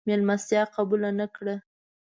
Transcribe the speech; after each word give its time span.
مېلمستیا 0.07 0.63
قبوله 0.75 1.09
نه 1.19 1.27
کړه. 1.35 1.55